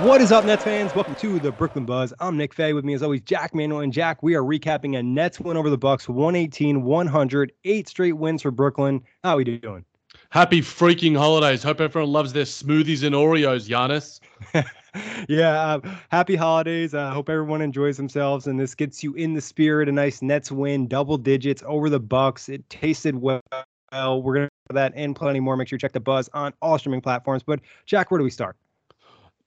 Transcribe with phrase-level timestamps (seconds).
[0.00, 0.94] What is up, Nets fans?
[0.94, 2.14] Welcome to the Brooklyn Buzz.
[2.18, 2.72] I'm Nick Fay.
[2.72, 4.22] With me, as always, Jack Manuel and Jack.
[4.22, 8.50] We are recapping a Nets win over the Bucks, 118, 100, eight straight wins for
[8.50, 9.02] Brooklyn.
[9.22, 9.84] How are we doing?
[10.30, 11.62] Happy freaking holidays.
[11.62, 14.18] Hope everyone loves their smoothies and Oreos, Giannis.
[15.28, 16.94] yeah, uh, happy holidays.
[16.94, 19.90] I uh, hope everyone enjoys themselves, and this gets you in the spirit.
[19.90, 22.48] A nice Nets win, double digits over the Bucks.
[22.48, 23.42] It tasted well.
[23.92, 25.56] We're gonna that and plenty more.
[25.56, 27.42] Make sure you check the Buzz on all streaming platforms.
[27.42, 28.56] But Jack, where do we start?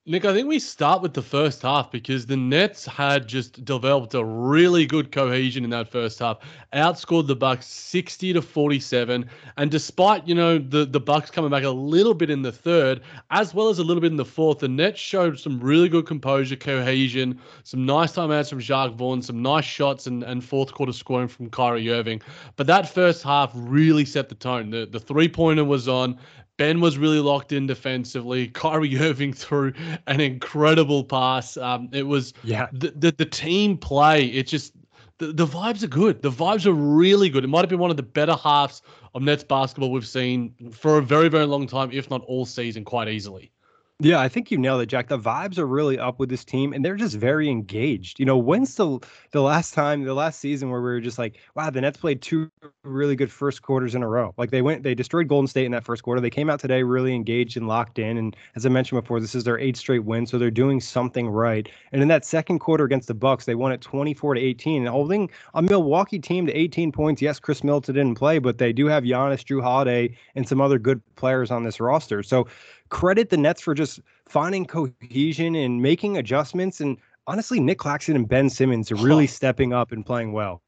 [0.07, 4.13] Nick, I think we start with the first half because the Nets had just developed
[4.13, 6.37] a really good cohesion in that first half.
[6.73, 11.63] Outscored the Bucks 60 to 47, and despite, you know, the the Bucks coming back
[11.63, 14.59] a little bit in the third as well as a little bit in the fourth,
[14.59, 19.41] the Nets showed some really good composure, cohesion, some nice timeouts from Jacque Vaughn, some
[19.41, 22.21] nice shots and and fourth quarter scoring from Kyrie Irving.
[22.57, 24.69] But that first half really set the tone.
[24.69, 26.19] The the three-pointer was on.
[26.57, 28.47] Ben was really locked in defensively.
[28.47, 29.73] Kyrie Irving threw
[30.07, 31.57] an incredible pass.
[31.57, 34.25] Um, it was yeah the, the, the team play.
[34.25, 34.73] It just
[35.17, 36.21] the, the vibes are good.
[36.21, 37.43] The vibes are really good.
[37.43, 38.81] It might have been one of the better halves
[39.13, 42.85] of Nets basketball we've seen for a very very long time, if not all season,
[42.85, 43.51] quite easily.
[43.99, 45.07] Yeah, I think you nailed it, Jack.
[45.07, 48.19] The vibes are really up with this team, and they're just very engaged.
[48.19, 48.99] You know, when's the
[49.31, 52.21] the last time, the last season where we were just like, wow, the Nets played
[52.21, 52.51] two
[52.85, 54.33] really good first quarters in a row.
[54.37, 56.21] Like they went, they destroyed Golden State in that first quarter.
[56.21, 58.17] They came out today really engaged and locked in.
[58.17, 61.27] And as I mentioned before, this is their eighth straight win, so they're doing something
[61.27, 61.67] right.
[61.91, 64.89] And in that second quarter against the Bucks, they won it 24 to 18, and
[64.89, 67.21] holding a Milwaukee team to 18 points.
[67.21, 70.79] Yes, Khris Middleton didn't play, but they do have Giannis, Jrue Holiday, and some other
[70.79, 72.23] good players on this roster.
[72.23, 72.47] So
[72.89, 76.79] credit the Nets for just finding cohesion and making adjustments.
[76.79, 76.97] And
[77.27, 80.61] honestly, Nick Claxton and Ben Simmons are really stepping up and playing well.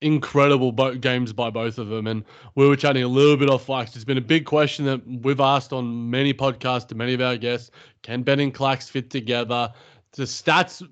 [0.00, 2.06] Incredible bo- games by both of them.
[2.06, 3.96] And we were chatting a little bit off wax.
[3.96, 7.36] It's been a big question that we've asked on many podcasts to many of our
[7.36, 7.70] guests.
[8.02, 9.72] Can Ben and Clax fit together?
[10.12, 10.86] The stats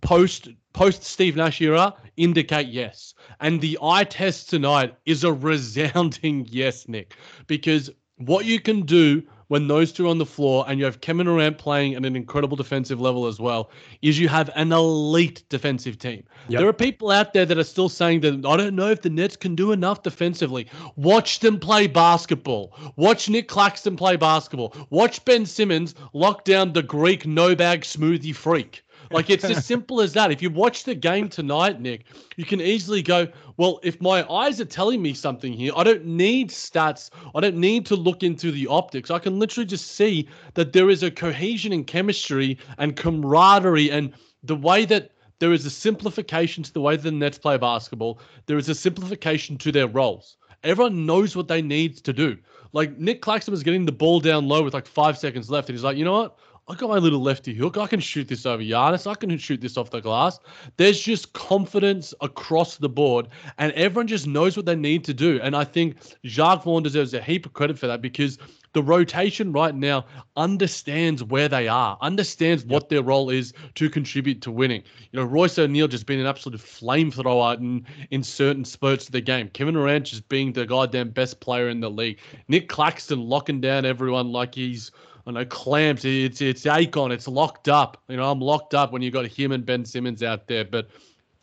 [0.00, 3.14] post post Steve Nash era indicate yes.
[3.40, 7.14] And the eye test tonight is a resounding yes, Nick,
[7.46, 11.00] because what you can do when those two are on the floor and you have
[11.00, 13.70] Kevin Durant playing at an incredible defensive level as well,
[14.02, 16.22] is you have an elite defensive team.
[16.48, 16.60] Yep.
[16.60, 19.10] There are people out there that are still saying that I don't know if the
[19.10, 20.66] Nets can do enough defensively.
[20.96, 22.74] Watch them play basketball.
[22.96, 24.74] Watch Nick Claxton play basketball.
[24.90, 28.82] Watch Ben Simmons lock down the Greek no bag smoothie freak.
[29.10, 30.30] Like it's as simple as that.
[30.30, 34.60] If you watch the game tonight, Nick, you can easily go, well, if my eyes
[34.60, 37.10] are telling me something here, I don't need stats.
[37.34, 39.10] I don't need to look into the optics.
[39.10, 44.12] I can literally just see that there is a cohesion and chemistry and camaraderie and
[44.42, 48.20] the way that there is a simplification to the way the Nets play basketball.
[48.46, 50.36] There is a simplification to their roles.
[50.64, 52.36] Everyone knows what they need to do.
[52.72, 55.76] Like Nick Claxton was getting the ball down low with like five seconds left, and
[55.76, 56.38] he's like, you know what?
[56.70, 57.78] I got my little lefty hook.
[57.78, 59.10] I can shoot this over Giannis.
[59.10, 60.38] I can shoot this off the glass.
[60.76, 65.40] There's just confidence across the board, and everyone just knows what they need to do.
[65.42, 68.36] And I think Jacque Vaughn deserves a heap of credit for that because
[68.74, 70.04] the rotation right now
[70.36, 72.70] understands where they are, understands yep.
[72.70, 74.82] what their role is to contribute to winning.
[75.10, 79.22] You know, Royce O'Neale just been an absolute flamethrower in, in certain spurts of the
[79.22, 79.48] game.
[79.54, 82.18] Kevin Durant just being the goddamn best player in the league.
[82.48, 84.90] Nick Claxton locking down everyone like he's–
[85.28, 86.04] I know clamps.
[86.04, 87.10] It's it's Acon.
[87.10, 88.02] It's locked up.
[88.08, 90.64] You know, I'm locked up when you got him and Ben Simmons out there.
[90.64, 90.88] But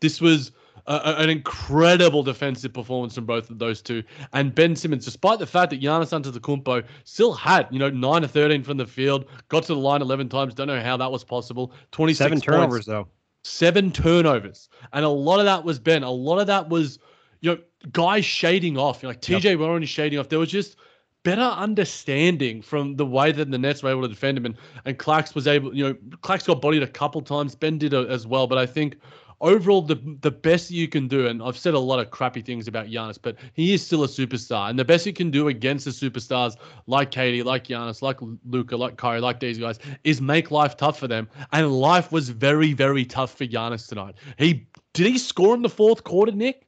[0.00, 0.52] this was
[0.86, 4.02] a, an incredible defensive performance from both of those two.
[4.32, 8.28] And Ben Simmons, despite the fact that Giannis Antetokounmpo still had, you know, 9 to
[8.28, 10.54] 13 from the field, got to the line 11 times.
[10.54, 11.72] Don't know how that was possible.
[11.92, 13.08] Twenty seven turnovers, points, though.
[13.44, 14.68] Seven turnovers.
[14.92, 16.02] And a lot of that was Ben.
[16.02, 16.98] A lot of that was,
[17.40, 17.58] you know,
[17.92, 19.02] guys shading off.
[19.02, 19.58] You know, like TJ yep.
[19.58, 20.28] Warren is shading off.
[20.28, 20.76] There was just
[21.26, 24.46] better understanding from the way that the Nets were able to defend him.
[24.46, 27.56] And, and Clax was able, you know, Clax got bodied a couple times.
[27.56, 28.46] Ben did as well.
[28.46, 28.96] But I think
[29.40, 32.68] overall the the best you can do, and I've said a lot of crappy things
[32.68, 35.84] about Giannis, but he is still a superstar, and the best you can do against
[35.86, 36.54] the superstars
[36.86, 38.18] like KD, like Giannis, like
[38.48, 41.28] Luka, like Kyrie, like these guys, is make life tough for them.
[41.50, 44.14] And life was very, very tough for Giannis tonight.
[44.38, 46.65] He did he score in the fourth quarter, Nick?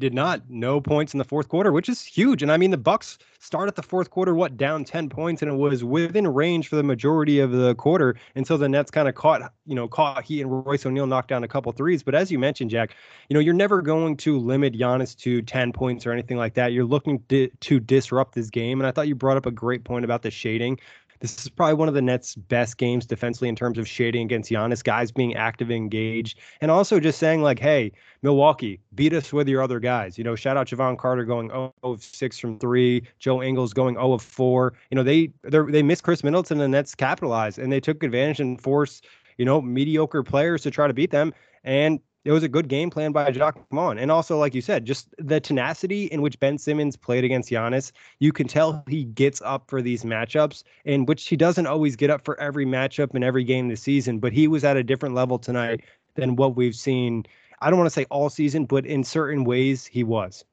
[0.00, 0.42] Did not.
[0.48, 2.42] No points in the fourth quarter, which is huge.
[2.42, 5.54] And I mean, the Bucks started the fourth quarter what down ten points, and it
[5.54, 9.14] was within range for the majority of the quarter until so the Nets kind of
[9.14, 12.02] caught, you know, caught Heat and Royce O'Neale knocked down a couple threes.
[12.02, 12.96] But as you mentioned, Jack,
[13.28, 16.72] you know, you're never going to limit Giannis to ten points or anything like that.
[16.72, 19.84] You're looking di- to disrupt this game, and I thought you brought up a great
[19.84, 20.80] point about the shading.
[21.20, 24.50] This is probably one of the Nets' best games defensively in terms of shading against
[24.50, 29.30] Giannis, guys being active and engaged, and also just saying, like, hey, Milwaukee, beat us
[29.32, 30.16] with your other guys.
[30.16, 33.96] You know, shout out Jevon Carter going 0 of 6 from three, Joe Ingles going
[33.96, 34.72] 0 of 4.
[34.90, 38.40] You know, they they missed Khris Middleton and the Nets capitalized and they took advantage
[38.40, 39.06] and forced,
[39.36, 41.34] you know, mediocre players to try to beat them.
[41.64, 43.98] And it was a good game plan by Jacque Vaughn.
[43.98, 47.92] And also, like you said, just the tenacity in which Ben Simmons played against Giannis.
[48.18, 52.10] You can tell he gets up for these matchups, in which he doesn't always get
[52.10, 55.14] up for every matchup in every game this season, but he was at a different
[55.14, 55.82] level tonight
[56.14, 57.24] than what we've seen.
[57.62, 60.44] I don't want to say all season, but in certain ways he was.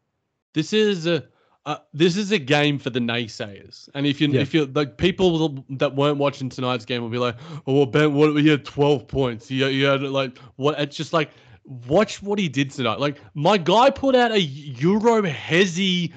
[0.54, 1.26] This is a
[1.66, 4.40] uh, this is a game for the naysayers, and if you yeah.
[4.40, 7.36] if you like people that weren't watching tonight's game will be like,
[7.68, 9.52] "Oh, well, Ben, what you had twelve points.
[9.52, 11.30] You, you had like what?" It's just like
[11.68, 13.00] watch what he did tonight.
[13.00, 16.14] Like my guy put out a Euro hezzy,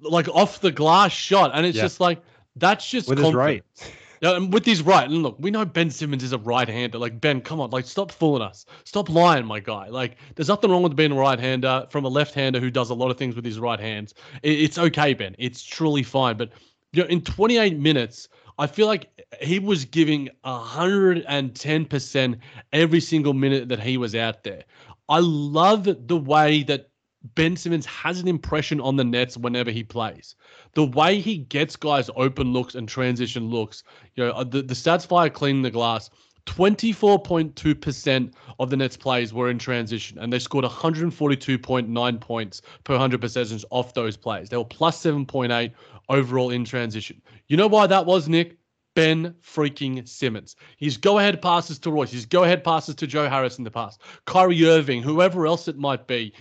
[0.00, 1.82] like off the glass shot, and it's yeah.
[1.82, 2.22] just like
[2.56, 3.64] that's just with his right.
[4.22, 6.98] Yeah, and with his right, and look, we know Ben Simmons is a right-hander.
[6.98, 9.88] Like Ben, come on, like stop fooling us, stop lying, my guy.
[9.88, 13.10] Like there's nothing wrong with being a right-hander from a left-hander who does a lot
[13.10, 14.12] of things with his right hands.
[14.42, 15.34] it's okay, Ben.
[15.38, 16.36] It's truly fine.
[16.36, 16.50] But
[16.92, 18.28] you know, in 28 minutes,
[18.60, 19.08] I feel like
[19.40, 22.38] he was giving 110%
[22.74, 24.64] every single minute that he was out there.
[25.08, 26.90] I love the way that
[27.34, 30.36] Ben Simmons has an impression on the Nets whenever he plays.
[30.74, 33.82] The way he gets guys open looks and transition looks.
[34.16, 36.10] You know, uh, the, the stats fire cleaning the glass.
[36.46, 43.20] 24.2% of the Nets plays were in transition, and they scored 142.9 points per 100
[43.20, 44.48] possessions off those plays.
[44.48, 45.72] They were plus 7.8
[46.08, 47.20] overall in transition.
[47.48, 48.56] You know why that was, Nick?
[48.94, 50.56] Ben freaking Simmons.
[50.76, 53.70] His go ahead passes to Royce, his go ahead passes to Joe Harris in the
[53.70, 56.32] past, Kyrie Irving, whoever else it might be.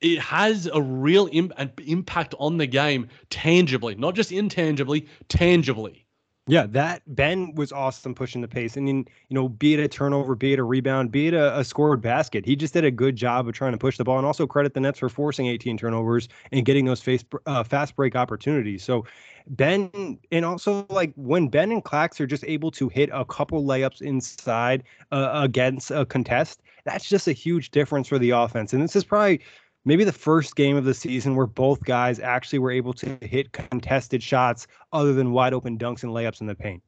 [0.00, 1.52] It has a real Im-
[1.84, 6.06] impact on the game tangibly, not just intangibly, tangibly.
[6.48, 8.78] Yeah, that Ben was awesome pushing the pace.
[8.78, 11.62] And, you know, be it a turnover, be it a rebound, be it a, a,
[11.64, 14.26] scored basket, he just did a good job of trying to push the ball and
[14.26, 18.16] also credit the Nets for forcing 18 turnovers and getting those face, uh, fast break
[18.16, 18.82] opportunities.
[18.82, 19.04] So,
[19.48, 23.62] Ben, and also like when Ben and Clax are just able to hit a couple
[23.64, 28.72] layups inside uh, against a contest, that's just a huge difference for the offense.
[28.72, 29.40] And this is probably
[29.84, 33.52] maybe the first game of the season where both guys actually were able to hit
[33.52, 36.82] contested shots other than wide open dunks and layups in the paint.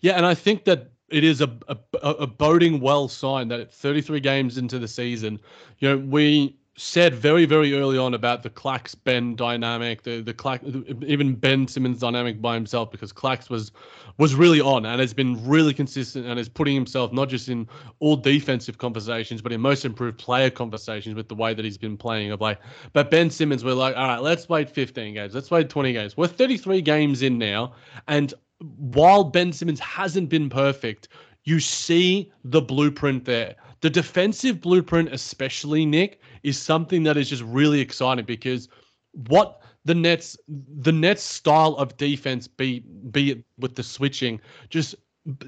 [0.00, 4.20] Yeah, and I think that it is a, a, a boding well sign that 33
[4.20, 5.40] games into the season,
[5.78, 10.32] you know, we said very very early on about the Clax Ben dynamic, the the
[10.32, 10.62] Clax
[11.04, 13.72] even Ben Simmons dynamic by himself because Clax was
[14.16, 17.68] was really on and has been really consistent and is putting himself not just in
[17.98, 21.96] all defensive conversations but in most improved player conversations with the way that he's been
[21.96, 22.60] playing of like.
[22.92, 26.16] But Ben Simmons, we're like, all right, let's wait 15 games, let's wait 20 games.
[26.16, 27.72] We're 33 games in now,
[28.06, 31.08] and while Ben Simmons hasn't been perfect,
[31.44, 33.56] you see the blueprint there.
[33.80, 38.68] The defensive blueprint, especially Nick, is something that is just really exciting because
[39.12, 42.80] what the Nets the Nets style of defense be
[43.10, 44.94] be it with the switching just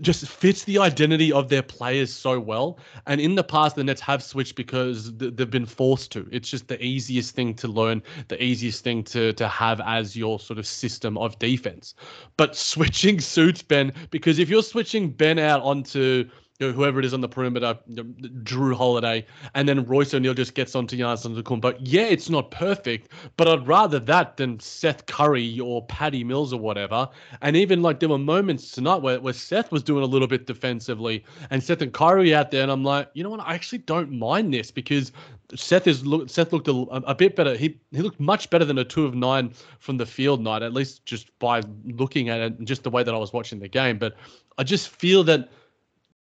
[0.01, 2.79] just fits the identity of their players so well.
[3.07, 6.29] And in the past, the Nets have switched because they've been forced to.
[6.31, 10.39] It's just the easiest thing to learn, the easiest thing to to have as your
[10.39, 11.95] sort of system of defense.
[12.37, 16.29] But switching suits Ben because if you're switching Ben out onto
[16.61, 18.05] you know, whoever it is on the perimeter, you know,
[18.43, 19.25] Jrue Holiday,
[19.55, 21.79] and then Royce O'Neale just gets onto Giannis Antetokounmpo.
[21.81, 26.61] Yeah, it's not perfect, but I'd rather that than Seth Curry or Patty Mills or
[26.61, 27.09] whatever.
[27.41, 30.47] And even like there were moments tonight where, where Seth was doing a little bit
[30.47, 33.41] defensively, and Seth and Kyrie out there, and I'm like, you know what?
[33.41, 35.13] I actually don't mind this because
[35.55, 37.57] Seth is Seth looked a, a, bit better.
[37.57, 40.75] He he looked much better than a two of nine from the field night, at
[40.75, 43.69] least just by looking at it and just the way that I was watching the
[43.69, 43.99] game.
[43.99, 44.15] But
[44.59, 45.49] I just feel that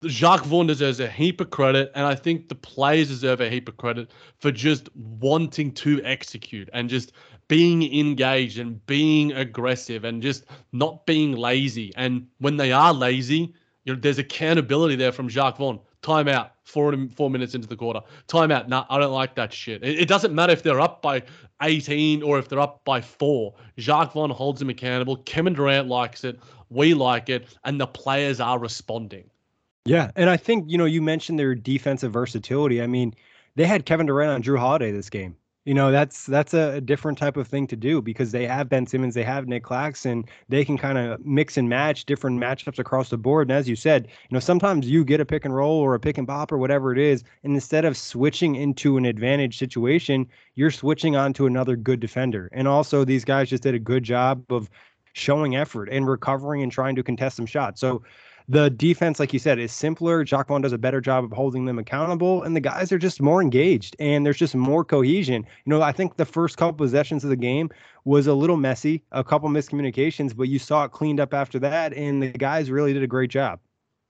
[0.08, 3.68] Jacque Vaughn deserves a heap of credit, and I think the players deserve a heap
[3.68, 7.12] of credit for just wanting to execute and just
[7.48, 11.92] being engaged and being aggressive and just not being lazy.
[11.96, 15.80] And when they are lazy, you know, there's accountability there from Jacque Vaughn.
[16.02, 18.00] Timeout, four four minutes into the quarter.
[18.28, 18.68] Timeout.
[18.68, 19.84] Nah, I don't like that shit.
[19.84, 21.24] It, it, doesn't matter if they're up by
[21.64, 23.56] 18 or if they're up by four.
[23.78, 25.18] Jacque Vaughn holds them accountable.
[25.18, 26.40] Kevin Durant likes it.
[26.70, 29.30] We like it, and the players are responding.
[29.86, 32.82] Yeah, and I think you know you mentioned their defensive versatility.
[32.82, 33.14] I mean,
[33.56, 35.38] they had Kevin Durant on Jrue Holiday this game.
[35.64, 38.86] You know, that's that's a, different type of thing to do because they have Ben
[38.86, 43.10] Simmons, they have Nick Claxton, they can kind of mix and match different matchups across
[43.10, 43.50] the board.
[43.50, 46.00] And as you said, you know, sometimes you get a pick and roll or a
[46.00, 50.28] pick and pop or whatever it is, and instead of switching into an advantage situation,
[50.54, 52.48] you're switching on to another good defender.
[52.52, 54.70] And also, these guys just did a good job of
[55.14, 57.82] showing effort and recovering and trying to contest some shots.
[57.82, 58.04] So
[58.48, 60.24] the defense, like you said, is simpler.
[60.24, 63.42] Vaughn does a better job of holding them accountable, and the guys are just more
[63.42, 65.46] engaged and there's just more cohesion.
[65.66, 67.70] You know, I think the first couple possessions of the game
[68.04, 71.94] was a little messy, a couple miscommunications, but you saw it cleaned up after that,
[71.94, 73.60] and the guys really did a great job.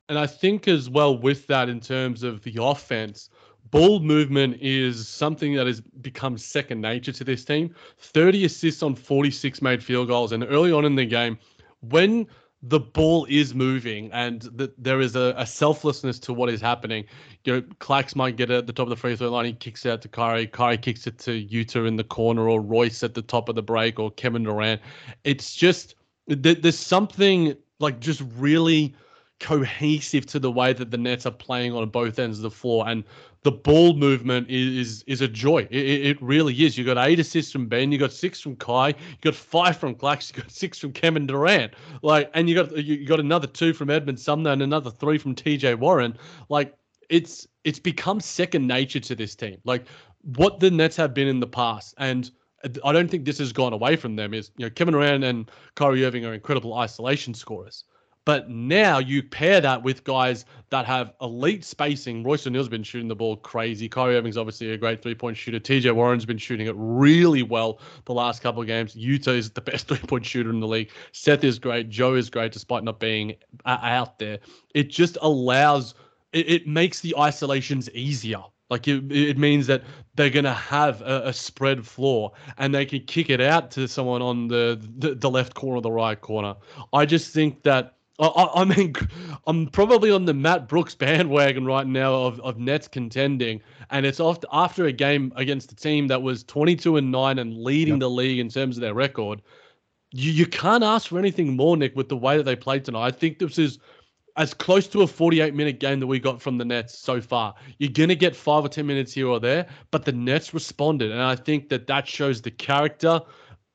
[0.09, 3.29] And I think as well with that, in terms of the offense,
[3.71, 7.73] ball movement is something that has become second nature to this team.
[7.97, 11.39] 30 assists on 46 made field goals, and early on in the game,
[11.79, 12.27] when
[12.63, 17.05] the ball is moving and that there is a, a, selflessness to what is happening.
[17.43, 19.45] You know, Clax might get it at the top of the free throw line.
[19.45, 20.47] He kicks it out to Kyrie.
[20.47, 23.61] Kyrie kicks it to Yuta in the corner or Royce at the top of the
[23.61, 24.81] break or Kevin Durant.
[25.23, 25.95] It's just,
[26.27, 28.95] there's something like just really
[29.45, 32.87] cohesive to the way that the Nets are playing on both ends of the floor.
[32.87, 33.03] And
[33.43, 35.67] the ball movement is is, is a joy.
[35.69, 36.79] It, it, really is.
[36.79, 37.91] You got eight assists from Ben.
[37.91, 38.87] You got six from Kai.
[38.87, 40.35] You got five from Clax.
[40.35, 41.73] You got six from Kevin Durant.
[42.01, 45.35] Like, and you got you got another two from Edmond Sumner and another three from
[45.35, 45.75] T.J.
[45.75, 46.17] Warren.
[46.49, 46.75] Like,
[47.09, 49.59] it's it's become second nature to this team.
[49.63, 49.85] Like
[50.37, 52.31] what the Nets have been in the past, and
[52.83, 54.33] I don't think this has gone away from them.
[54.33, 57.83] Is you know Kevin Durant and Kyrie Irving are incredible isolation scorers.
[58.25, 62.23] But now you pair that with guys that have elite spacing.
[62.23, 63.87] Royce O'Neale's been shooting the ball crazy.
[63.87, 65.59] Kyrie Irving's obviously a great three point shooter.
[65.59, 68.95] TJ Warren's been shooting it really well the last couple of games.
[68.95, 70.89] Yuta is the best three point shooter in the league.
[71.11, 71.89] Seth is great.
[71.89, 74.39] Joe is great despite not being uh, out there.
[74.73, 75.93] It just allows,
[76.33, 78.41] it, it makes the isolations easier.
[78.71, 79.83] Like it, it means that
[80.15, 84.23] they're gonna have a, a, spread floor and they can kick it out to someone
[84.23, 86.55] on the, the, the left corner or the right corner.
[86.91, 88.95] I just think that I, I mean,
[89.47, 94.19] I'm probably on the Matt Brooks bandwagon right now of, of Nets contending, and it's
[94.19, 97.99] after after a game against a team that was 22 and nine and leading yep.
[98.01, 99.41] the league in terms of their record.
[100.11, 103.05] You you can't ask for anything more, Nick, with the way that they played tonight.
[103.05, 103.79] I think this is
[104.37, 107.55] as close to a 48 minute game that we got from the Nets so far.
[107.79, 111.11] You're going to get five or 10 minutes here or there, but the Nets responded.
[111.11, 113.21] And I think that that shows the character.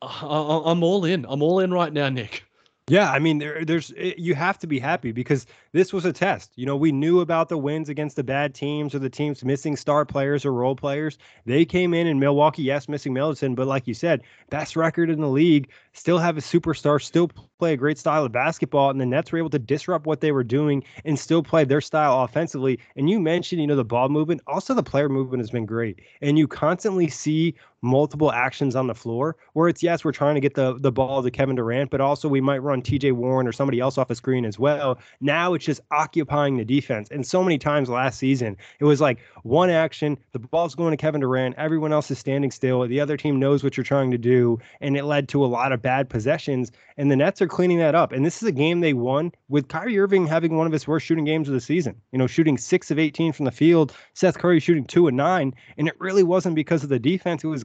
[0.02, 1.24] I, I'm all in.
[1.28, 2.44] I'm all in right now, Nick.
[2.88, 6.12] Yeah, I mean, there, there's eh, you have to be happy because this was a
[6.12, 6.50] test.
[6.56, 9.76] You know, we knew about the wins against the bad teams or the teams missing
[9.76, 11.16] star players or role players.
[11.46, 15.20] They came in in Milwaukee, yes, missing Middleton, but like you said, best record in
[15.20, 17.28] the league, still have a superstar, still
[17.60, 20.32] play a great style of basketball, and the Nets were able to disrupt what they
[20.32, 22.80] were doing and still play their style offensively.
[22.96, 26.00] And you mentioned, you know, the ball movement, also the player movement has been great,
[26.22, 30.40] and you constantly see multiple actions on the floor where it's yes, we're trying to
[30.40, 33.52] get the the ball to Kevin Durant, but also we might run TJ Warren or
[33.52, 34.98] somebody else off a screen as well.
[35.20, 37.08] Now it's just occupying the defense.
[37.10, 40.96] And so many times last season, it was like one action, the ball's going to
[40.96, 44.18] Kevin Durant, everyone else is standing still, the other team knows what you're trying to
[44.18, 46.70] do, and it led to a lot of bad possessions.
[46.96, 48.12] And the Nets are cleaning that up.
[48.12, 51.06] And this is a game they won with Kyrie Irving having one of his worst
[51.06, 51.96] shooting games of the season.
[52.12, 55.54] You know, shooting six of 18 from the field, Seth Curry shooting two and nine.
[55.78, 57.64] And it really wasn't because of the defense, it was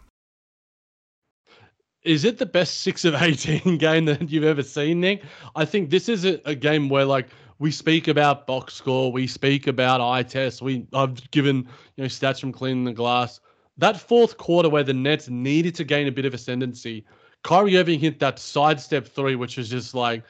[2.03, 5.23] Is it the best 6 of 18 game that you've ever seen, Nick?
[5.55, 7.29] I think this is a, a game where like
[7.59, 11.57] we speak about box score, we speak about eye test, we I've given,
[11.95, 13.39] you know, stats from cleaning the glass
[13.77, 17.03] that fourth quarter where the Nets needed to gain a bit of ascendancy,
[17.43, 20.23] Kyrie Irving hit that sidestep three, which was just like,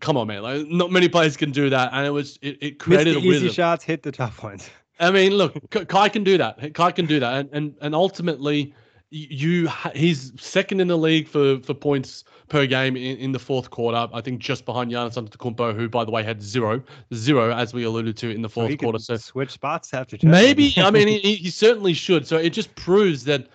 [0.00, 0.42] come on, man.
[0.42, 3.30] Like, not many players can do that, and it was it, it created Missed the
[3.30, 4.68] a easy shots, hit the tough ones.
[5.00, 6.74] I mean, look, Kai can do that.
[6.74, 8.74] Kai can do that, and and and ultimately,
[9.14, 13.70] you he's second in the league for for points per game in, in the fourth
[13.70, 14.08] quarter.
[14.12, 16.82] I think just behind Giannis Antetokounmpo, who by the way had zero,
[17.14, 18.98] zero as we alluded to in the fourth so quarter.
[18.98, 22.26] So switch spots after maybe I mean he, he certainly should.
[22.26, 23.48] So it just proves that.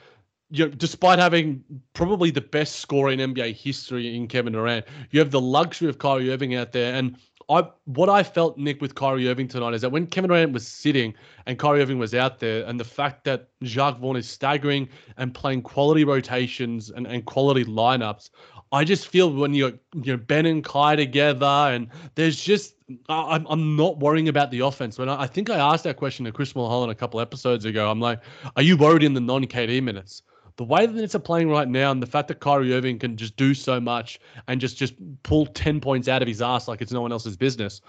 [0.52, 5.20] You know, despite having probably the best scorer in NBA history in Kevin Durant, you
[5.20, 6.96] have the luxury of Kyrie Irving out there.
[6.96, 7.18] And
[7.50, 10.68] I, what I felt, Nick, with Kyrie Irving tonight is that when Kevin Durant was
[10.68, 11.16] sitting
[11.48, 15.34] and Kyrie Irving was out there, and the fact that Jacque Vaughn is staggering and
[15.34, 18.30] playing quality rotations and, and quality lineups,
[18.72, 22.76] I just feel when you're you know Ben and Kai together, and there's just
[23.08, 25.00] I'm I'm not worrying about the offense.
[25.00, 27.90] When I, I think I asked that question to Chris Mulholland a couple episodes ago,
[27.90, 28.20] I'm like,
[28.56, 30.22] are you worried in the non-KD minutes?
[30.60, 33.38] The way that it's playing right now, and the fact that Kyrie Irving can just
[33.38, 34.20] do so much
[34.50, 34.94] and just just
[35.24, 37.80] pull ten points out of his ass like it's no one else's business,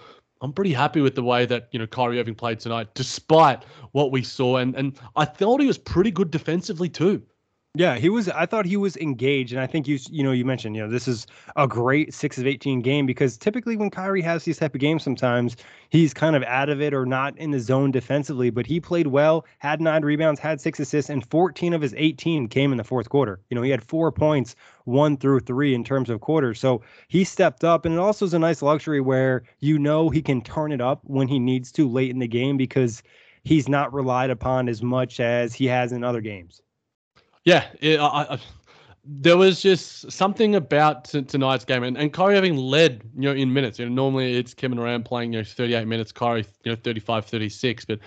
[0.41, 4.13] I'm pretty happy with the way that you know Kyrie Irving played tonight, despite what
[4.13, 7.21] we saw, and and I thought he was pretty good defensively too.
[7.73, 8.27] Yeah, he was.
[8.27, 10.89] I thought he was engaged, and I think you, you know, you mentioned, you know,
[10.89, 14.75] this is a great six of eighteen game because typically when Kyrie has these type
[14.75, 15.55] of games, sometimes
[15.89, 18.49] he's kind of out of it or not in the zone defensively.
[18.49, 22.49] But he played well, had nine rebounds, had six assists, and fourteen of his eighteen
[22.49, 23.39] came in the fourth quarter.
[23.49, 24.53] You know, he had four points,
[24.83, 26.59] one through three in terms of quarters.
[26.59, 30.21] So he stepped up, and it also is a nice luxury where you know he
[30.21, 33.01] can turn it up when he needs to late in the game because
[33.45, 36.61] he's not relied upon as much as he has in other games.
[37.45, 38.39] Yeah, it, I, I,
[39.03, 43.33] there was just something about t- tonight's game, and, and Kyrie having led, you know,
[43.33, 43.79] in minutes.
[43.79, 47.25] You know, normally it's Kevin Durant playing, you know, 38 minutes, Kyrie, you know, 35,
[47.25, 47.85] 36.
[47.85, 47.99] But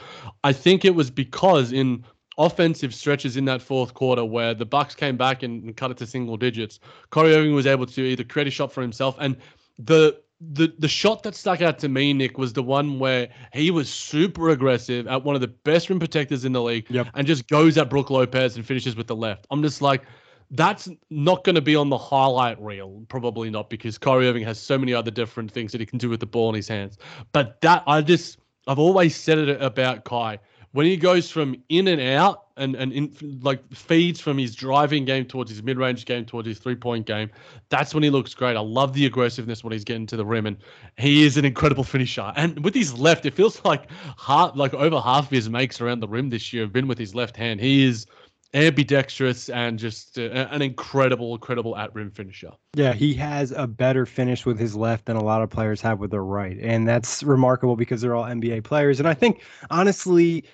[0.45, 2.05] I think it was because in
[2.39, 5.97] offensive stretches in that fourth quarter where the Bucks came back and, and cut it
[5.99, 6.79] to single digits,
[7.11, 9.37] Kyrie Irving was able to either create a shot for himself and
[9.79, 13.71] the the the shot that stuck out to me, Nick, was the one where he
[13.71, 17.09] was super aggressive at one of the best rim protectors in the league, yep.
[17.15, 19.47] and just goes at Brook Lopez and finishes with the left.
[19.51, 20.03] I'm just like,
[20.51, 24.61] that's not going to be on the highlight reel, probably not, because Kyrie Irving has
[24.61, 26.99] so many other different things that he can do with the ball in his hands.
[27.33, 30.39] But that I just I've always said it about Kai
[30.75, 35.05] when he goes from in and out and and in, like feeds from his driving
[35.05, 37.31] game towards his mid-range game towards his three-point game,
[37.69, 38.57] that's when he looks great.
[38.57, 40.57] I love the aggressiveness when he's getting to the rim, and
[40.99, 42.33] he is an incredible finisher.
[42.35, 46.01] And with his left, it feels like half, like over half of his makes around
[46.01, 47.61] the rim this year have been with his left hand.
[47.61, 48.05] He is
[48.53, 52.51] ambidextrous and just uh, an incredible, incredible at rim finisher.
[52.75, 56.01] Yeah, he has a better finish with his left than a lot of players have
[56.01, 56.59] with their right.
[56.61, 58.99] And that's remarkable because they're all NBA players.
[58.99, 60.45] And I think, honestly,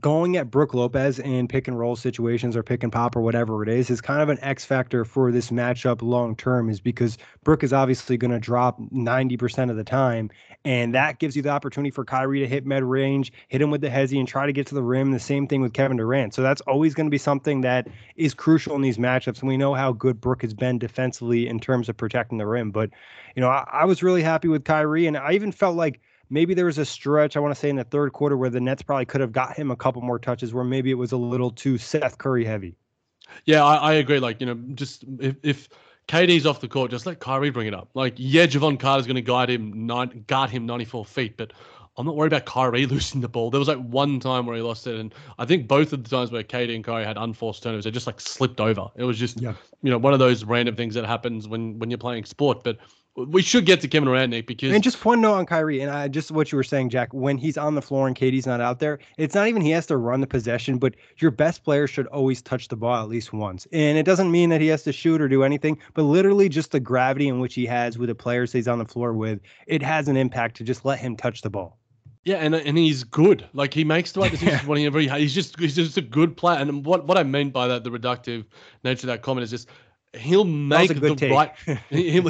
[0.00, 3.62] going at Brook Lopez in pick and roll situations or pick and pop or whatever
[3.62, 7.18] it is is kind of an X factor for this matchup long term is because
[7.44, 10.30] Brook is obviously going to drop 90% of the time.
[10.64, 13.82] And that gives you the opportunity for Kyrie to hit mid range, hit him with
[13.82, 15.12] the hezzy, and try to get to the rim.
[15.12, 16.32] The same thing with Kevin Durant.
[16.32, 19.40] So that's always going to be something that is crucial in these matchups.
[19.40, 22.70] And we know how good Brook has been defensively in terms of protecting the rim.
[22.70, 22.90] But,
[23.36, 25.06] you know, I, I was really happy with Kyrie.
[25.06, 27.76] And I even felt like maybe there was a stretch, I want to say in
[27.76, 30.52] the third quarter, where the Nets probably could have got him a couple more touches
[30.52, 32.76] where maybe it was a little too Seth Curry heavy.
[33.44, 34.20] Yeah, I, I agree.
[34.20, 35.68] Like, you know, just if, if
[36.08, 37.88] KD's off the court, just let Kyrie bring it up.
[37.94, 41.52] Like, yeah, Jevon Carter's going to guide him, nine, guard him 94 feet, but
[41.96, 43.50] I'm not worried about Kyrie losing the ball.
[43.50, 46.10] There was like one time where he lost it, and I think both of the
[46.10, 48.88] times where KD and Kyrie had unforced turnovers, they just like slipped over.
[48.96, 49.54] It was just, yeah.
[49.82, 52.64] you know, one of those random things that happens when when you're playing sport.
[52.64, 52.78] But
[53.16, 55.90] we should get to Kevin Durant, Nick, because and just one note on Kyrie, and
[55.90, 57.14] I just what you were saying, Jack.
[57.14, 59.86] When he's on the floor and KD's not out there, it's not even he has
[59.86, 63.32] to run the possession, but your best player should always touch the ball at least
[63.32, 63.68] once.
[63.72, 66.72] And it doesn't mean that he has to shoot or do anything, but literally just
[66.72, 69.82] the gravity in which he has with the players he's on the floor with, it
[69.82, 71.78] has an impact to just let him touch the ball.
[72.24, 73.46] Yeah, and and he's good.
[73.52, 76.58] Like he makes the right decisions when he he's just he's just a good player.
[76.58, 78.44] And what what I mean by that, the reductive
[78.82, 79.68] nature of that comment is just
[80.16, 81.32] he'll make the take.
[81.32, 81.52] right
[81.90, 82.28] he'll,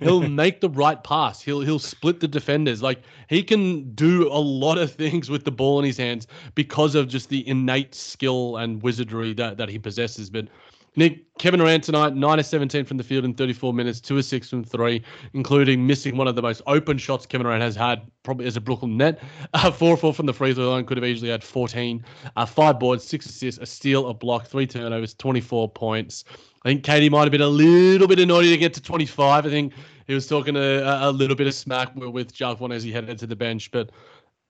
[0.00, 4.38] he'll make the right pass he'll he'll split the defenders like he can do a
[4.38, 8.56] lot of things with the ball in his hands because of just the innate skill
[8.56, 10.46] and wizardry that, that he possesses but
[10.94, 14.24] Nick, Kevin Durant tonight, 9 of 17 from the field in 34 minutes, 2 of
[14.26, 18.02] 6 from 3, including missing one of the most open shots Kevin Durant has had,
[18.24, 19.20] probably as a Brooklyn net.
[19.54, 22.04] Uh, 4 4 from the free throw line, could have easily had 14.
[22.36, 26.24] Uh, 5 boards, 6 assists, a steal, a block, 3 turnovers, 24 points.
[26.64, 29.46] I think KD might have been a little bit annoyed to get to 25.
[29.46, 29.72] I think
[30.06, 33.18] he was talking a, a little bit of smack with Jacque Vaughn as he headed
[33.18, 33.70] to the bench.
[33.70, 33.90] But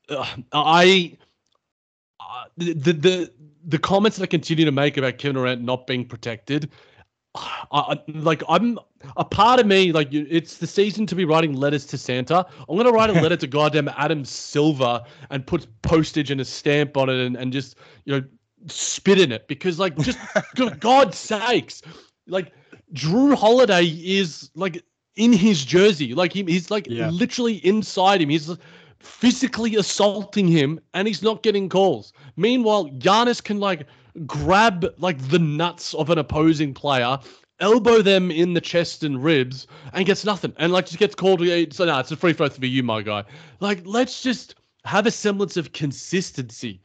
[0.09, 1.16] uh, I,
[2.20, 3.33] uh, the, the
[3.64, 6.70] the comments that I continue to make about Kevin Durant not being protected,
[7.35, 8.79] I, like I'm
[9.16, 12.46] a part of me like it's the season to be writing letters to Santa.
[12.68, 16.96] I'm gonna write a letter to goddamn Adam Silver and put postage and a stamp
[16.96, 18.27] on it and, and just you know
[18.68, 20.18] spit in it because like just
[20.81, 21.83] God's sakes,
[22.27, 22.53] like
[22.94, 24.83] Jrue Holiday is like
[25.16, 27.11] in his jersey, like he, he's like yeah.
[27.11, 28.29] literally inside him.
[28.29, 28.55] He's
[28.98, 32.12] physically assaulting him, and he's not getting calls.
[32.37, 33.87] Meanwhile, Giannis can like
[34.27, 37.18] grab like the nuts of an opposing player
[37.61, 41.40] elbow them in the chest and ribs and gets nothing and like just gets called
[41.72, 43.25] so no it's a free throw for you my guy
[43.61, 46.81] like let's just have a semblance of consistency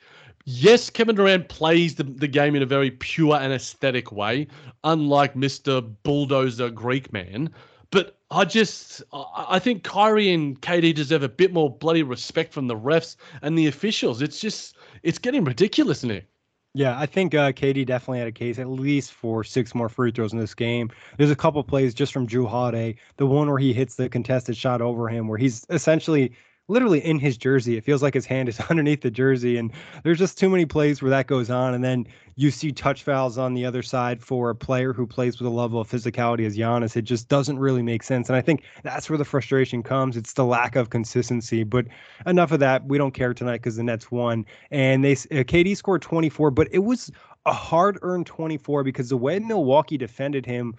[0.47, 4.47] yes, Kevin Durant plays the, the game in a very pure and aesthetic way,
[4.83, 5.87] unlike Mr.
[6.03, 7.51] Bulldozer Greek man.
[7.91, 12.67] But I just, I think Kyrie and KD deserve a bit more bloody respect from
[12.67, 14.21] the refs and the officials.
[14.21, 16.25] It's just, it's getting ridiculous, Nick.
[16.73, 20.11] Yeah, I think uh, KD definitely had a case at least for six more free
[20.11, 20.91] throws in this game.
[21.17, 22.95] There's a couple plays just from Jrue Holiday.
[23.17, 26.33] The one where he hits the contested shot over him, where he's essentially
[26.67, 27.77] literally in his jersey.
[27.77, 29.57] It feels like his hand is underneath the jersey.
[29.57, 29.71] And
[30.03, 31.73] there's just too many plays where that goes on.
[31.73, 35.39] And then you see touch fouls on the other side for a player who plays
[35.39, 36.95] with a level of physicality as Giannis.
[36.95, 38.29] It just doesn't really make sense.
[38.29, 40.17] And I think that's where the frustration comes.
[40.17, 41.63] It's the lack of consistency.
[41.63, 41.87] But
[42.25, 42.85] enough of that.
[42.85, 44.45] We don't care tonight because the Nets won.
[44.71, 47.11] And they uh, KD scored 24, but it was
[47.45, 50.75] a hard earned 24 because the way Milwaukee defended him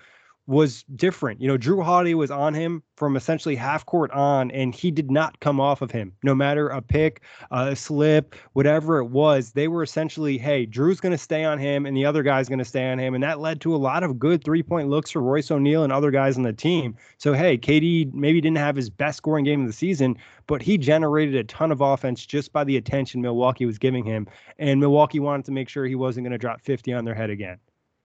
[0.49, 1.43] was different.
[1.43, 5.11] You know, Jrue Holiday was on him from essentially half court on, and he did
[5.11, 6.15] not come off of him.
[6.25, 11.13] No matter a pick, a slip, whatever it was, they were essentially, hey, Jrue's going
[11.13, 13.41] to stay on him, and the other guy's going to stay on him, and that
[13.41, 16.39] led to a lot of good three point looks for Royce O'Neale and other guys
[16.39, 16.97] on the team.
[17.19, 20.79] So hey, KD maybe didn't have his best scoring game of the season, but he
[20.79, 24.27] generated a ton of offense just by the attention Milwaukee was giving him,
[24.59, 27.29] and Milwaukee wanted to make sure he wasn't going to drop 50 on their head
[27.29, 27.59] again.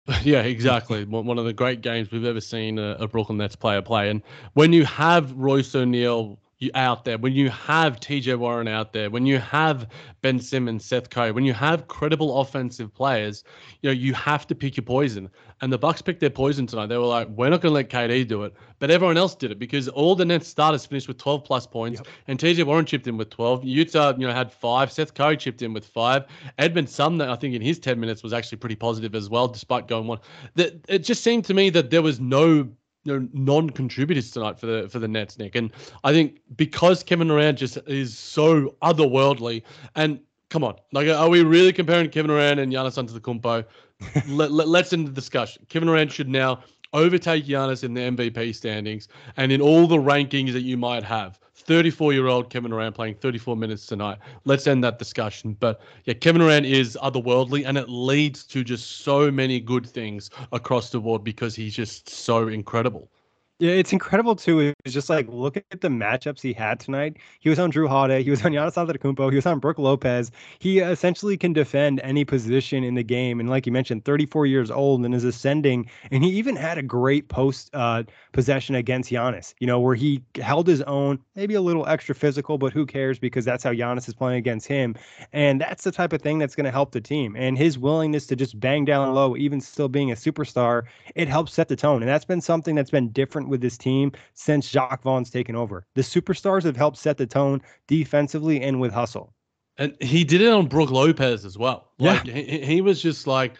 [0.23, 1.05] Yeah, exactly.
[1.05, 4.09] One of the great games we've ever seen uh, a, a Brooklyn Nets player play.
[4.09, 4.23] And
[4.55, 9.11] when you have Royce O'Neale you out there, when you have TJ Warren out there,
[9.11, 9.89] when you have
[10.23, 13.45] Ben Simmons, Seth Curry, when you have credible offensive players,
[13.83, 15.29] you know, you have to pick your poison.
[15.61, 16.87] And the Bucks picked their poison tonight.
[16.87, 18.55] They were like, we're not going to let KD do it.
[18.79, 22.01] But everyone else did it because all the Nets starters finished with 12 plus points.
[22.01, 22.09] Yep.
[22.29, 23.63] And TJ Warren chipped in with 12.
[23.63, 24.91] Yuta, you know, had five.
[24.93, 26.25] Seth Curry chipped in with five.
[26.59, 29.89] Edmond Sumner, I think in his 10 minutes was actually pretty positive as well, despite
[29.89, 30.19] going one.
[30.57, 32.69] It just seemed to me that there was no
[33.07, 35.55] you know, non-contributors tonight for the for the Nets, Nick.
[35.55, 35.71] And
[36.05, 39.63] I think because Kevin Durant just is so otherworldly,
[39.95, 43.65] and come on, like, are we really comparing Kevin Durant and Giannis Antetokounmpo?
[44.29, 45.65] let, let, let's end the discussion.
[45.69, 50.53] Kevin Durant should now overtake Giannis in the MVP standings and in all the rankings
[50.53, 51.39] that you might have.
[51.57, 54.19] 34 year old Kevin Durant playing 34 minutes tonight.
[54.45, 55.57] Let's end that discussion.
[55.59, 60.31] But yeah, Kevin Durant is otherworldly, and it leads to just so many good things
[60.53, 63.11] across the board because he's just so incredible.
[63.59, 64.75] Yeah, it's incredible too.
[64.85, 67.17] It's just like look at the matchups he had tonight.
[67.41, 70.31] He was on Jrue Holiday, he was on Giannis Antetokounmpo, he was on Brook Lopez.
[70.59, 74.71] He essentially can defend any position in the game, and like you mentioned, 34 years
[74.71, 75.89] old and is ascending.
[76.11, 79.55] And he even had a great post uh, possession against Giannis.
[79.59, 83.19] You know, where he held his own, maybe a little extra physical, but who cares
[83.19, 84.95] because that's how Giannis is playing against him.
[85.33, 87.35] And that's the type of thing that's going to help the team.
[87.37, 91.53] And his willingness to just bang down low, even still being a superstar, it helps
[91.55, 92.03] set the tone.
[92.03, 95.87] And that's been something that's been different with this team since Jacque Vaughn's taken over.
[95.95, 99.33] The superstars have helped set the tone defensively and with hustle.
[99.79, 101.93] And he did it on Brook Lopez as well.
[101.99, 102.35] Like yeah.
[102.35, 103.55] he, he was just like,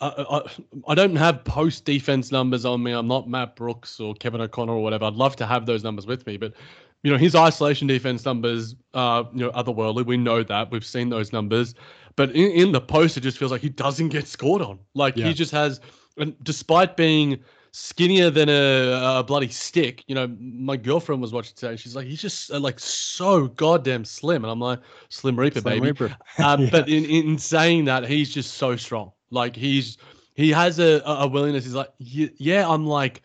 [0.00, 0.42] I,
[0.86, 2.92] I, don't have post defense numbers on me.
[2.92, 5.06] I'm not Matt Brooks or Kevin O'Connor or whatever.
[5.06, 6.54] I'd love to have those numbers with me, but
[7.02, 10.06] you know his isolation defense numbers are you know otherworldly.
[10.06, 11.74] We know that we've seen those numbers,
[12.16, 14.78] but in, in the post it just feels like he doesn't get scored on.
[14.94, 15.26] Like yeah.
[15.26, 15.80] he just has,
[16.16, 17.40] and despite being
[17.78, 20.02] skinnier than a, a, bloody stick.
[20.08, 21.76] You know, my girlfriend was watching today.
[21.76, 25.74] She's like, he's just uh, like so goddamn slim, and I'm like, Slim Reaper, slim
[25.74, 25.86] baby.
[25.88, 26.16] Reaper.
[26.42, 26.70] um, yeah.
[26.70, 29.12] But in in saying that, he's just so strong.
[29.30, 29.96] Like he's
[30.34, 31.64] he has a a willingness.
[31.64, 33.22] He's like, yeah, I'm like.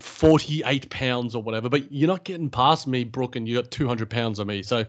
[0.00, 4.10] 48 pounds or whatever, but you're not getting past me, Brook, and you got 200
[4.10, 4.60] pounds on me.
[4.60, 4.84] So uh,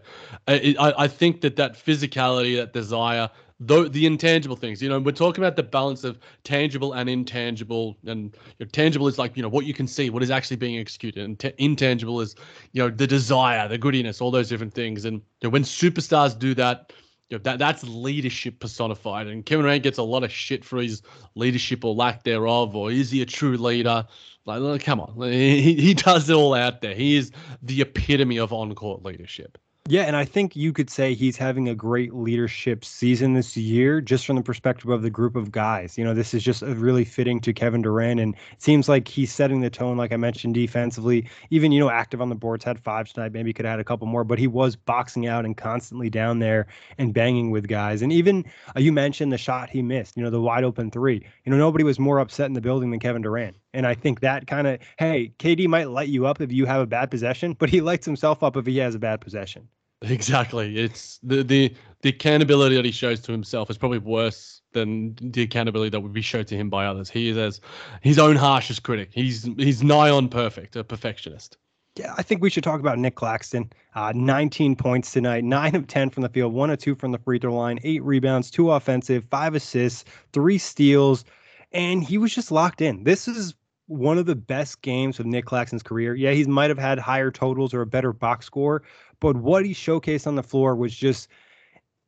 [0.48, 4.82] I, I think that that physicality, that desire, the, the intangible things.
[4.82, 7.98] You know, we're talking about the balance of tangible and intangible.
[8.06, 10.56] And you know, tangible is like, you know, what you can see, what is actually
[10.56, 11.22] being executed.
[11.24, 12.34] And t- intangible is,
[12.72, 15.04] you know, the desire, the goodiness, all those different things.
[15.04, 16.92] And you know, when superstars do that,
[17.28, 19.26] you know, that that's leadership personified.
[19.26, 21.02] And Kevin Durant gets a lot of shit for his
[21.34, 24.06] leadership or lack thereof, or is he a true leader?
[24.46, 26.94] Like, come on, he, he does it all out there.
[26.94, 27.30] He is
[27.62, 29.58] the epitome of on-court leadership.
[29.88, 34.00] Yeah, and I think you could say he's having a great leadership season this year,
[34.00, 35.98] just from the perspective of the group of guys.
[35.98, 39.32] You know, this is just really fitting to Kevin Durant, and it seems like he's
[39.32, 41.28] setting the tone, like I mentioned, defensively.
[41.48, 43.32] Even you know, active on the boards, had five tonight.
[43.32, 46.66] Maybe could add a couple more, but he was boxing out and constantly down there
[46.98, 48.02] and banging with guys.
[48.02, 48.44] And even
[48.76, 50.16] uh, you mentioned the shot he missed.
[50.16, 51.26] You know, the wide open three.
[51.44, 53.56] You know, nobody was more upset in the building than Kevin Durant.
[53.72, 56.80] And I think that kind of, hey, KD might light you up if you have
[56.80, 59.68] a bad possession, but he lights himself up if he has a bad possession.
[60.02, 60.78] Exactly.
[60.78, 65.42] It's the the the accountability that he shows to himself is probably worse than the
[65.42, 67.10] accountability that would be shown to him by others.
[67.10, 67.60] He is as
[68.00, 69.10] his own harshest critic.
[69.12, 71.58] He's he's nigh on perfect, a perfectionist.
[71.96, 73.70] Yeah, I think we should talk about Nick Claxton.
[73.94, 77.18] Uh, 19 points tonight, nine of 10 from the field, one of two from the
[77.18, 81.24] free throw line, eight rebounds, two offensive, five assists, three steals,
[81.72, 83.02] and he was just locked in.
[83.04, 83.54] This is
[83.90, 86.14] one of the best games of Nick Claxton's career.
[86.14, 88.82] Yeah, he might have had higher totals or a better box score,
[89.18, 91.28] but what he showcased on the floor was just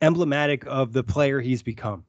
[0.00, 2.04] emblematic of the player he's become.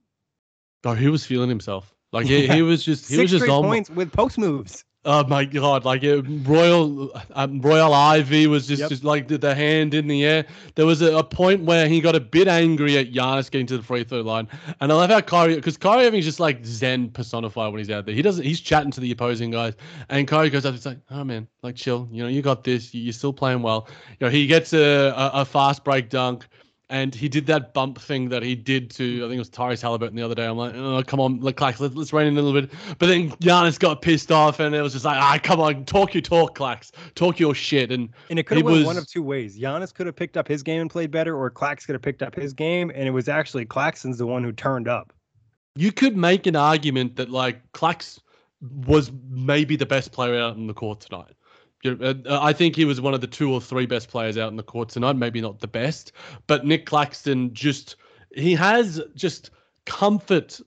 [0.86, 1.96] Oh, he was feeling himself.
[2.12, 2.54] Like he, yeah.
[2.54, 4.86] he was just he Six was just on points with post moves.
[5.06, 5.84] Oh my god!
[5.84, 8.90] Like it, Royal um, Royal Ivey was just, yep.
[8.90, 10.46] just like the, the, hand in the air.
[10.76, 13.78] There was a, a, point where he got a bit angry at Giannis getting to
[13.78, 14.48] the free throw line,
[14.80, 18.06] and I love how Kyrie because Kyrie Irving's just like Zen personified when he's out
[18.06, 18.16] there.
[18.16, 18.46] He doesn't.
[18.46, 19.74] He's chatting to the opposing guys,
[20.08, 20.74] and Kyrie goes up.
[20.74, 22.08] He's like, "Oh man, like chill.
[22.10, 22.94] You know, you got this.
[22.94, 23.90] You're still playing well."
[24.22, 26.48] You know, he gets a, a, a fast break dunk
[26.90, 29.82] and he did that bump thing that he did to I think it was Tyrese
[29.82, 30.46] Halliburton the other day.
[30.46, 32.72] I'm like, oh, come on, like, Clax, let, us rain in a little bit.
[33.00, 36.14] But then Giannis got pissed off, and it was just like, ah, come on, talk
[36.14, 37.92] your talk, Clax, talk your shit.
[37.92, 39.58] And and it could have went one of two ways.
[39.58, 42.22] Giannis could have picked up his game and played better, or Clax could have picked
[42.22, 45.14] up his game, and it was actually Claxton's the one who turned up.
[45.76, 48.20] You could make an argument that like Clax
[48.86, 51.34] was maybe the best player out on the court tonight.
[51.86, 54.58] Uh, I think he was one of the two or three best players out in
[54.58, 55.14] the court tonight.
[55.14, 56.14] Maybe not the best,
[56.48, 57.98] but Nick Claxton just
[58.36, 59.52] he has just
[59.86, 60.60] comfort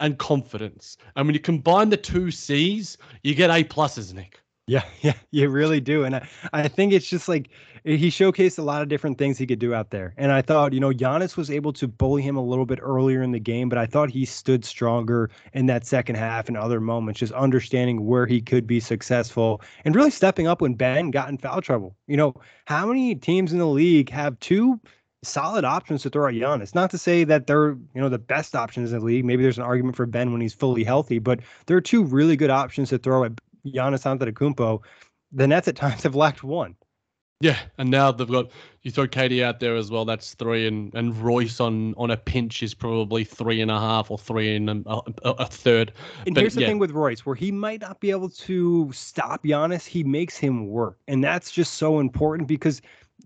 [0.00, 0.96] and confidence.
[1.16, 4.40] And when you combine the two C's, you get A pluses, Nick.
[4.66, 6.04] Yeah, yeah, you really do.
[6.04, 7.50] And I, I think it's just like
[7.84, 10.14] eh, he showcased a lot of different things he could do out there.
[10.16, 13.22] And I thought, you know, Giannis was able to bully him a little bit earlier
[13.22, 16.80] in the game, but I thought he stood stronger in that second half and other
[16.80, 21.28] moments, just understanding where he could be successful and really stepping up when Ben got
[21.28, 21.96] in foul trouble.
[22.06, 22.34] You know,
[22.66, 24.80] how many teams in the league have two
[25.22, 26.74] solid options to throw at Giannis.
[26.74, 29.24] Not to say that they're, you know, the best options in the league.
[29.24, 32.36] Maybe there's an argument for Ben when he's fully healthy, but there are two really
[32.36, 33.32] good options to throw at
[33.66, 34.82] Giannis Antetokounmpo,
[35.32, 36.76] the Nets at times have lacked one.
[37.40, 38.50] Yeah, and now they've got
[38.82, 40.04] you throw KD out there as well.
[40.04, 44.10] That's three, and and Royce on on a pinch is probably three and a half
[44.10, 44.82] or three and a,
[45.24, 45.92] a, a third.
[46.26, 46.68] And but, here's the yeah.
[46.68, 50.68] thing with Royce, where he might not be able to stop Giannis, he makes him
[50.68, 52.80] work, and that's just so important because